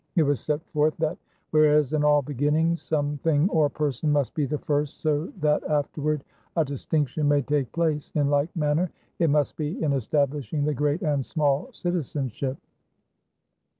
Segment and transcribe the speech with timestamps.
[0.15, 1.19] It was set forth that
[1.51, 6.23] "whereas in all beginnings some thing or person must be the first so that afterward
[6.57, 11.03] a distinction may take place, in like manner it must be in establishing the great
[11.03, 12.57] and small citizenship."